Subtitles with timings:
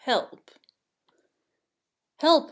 [0.03, 0.49] HELP!
[2.17, 2.39] "Help!